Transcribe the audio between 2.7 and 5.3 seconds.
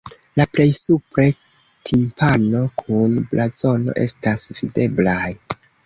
kun blazono estas videblaj.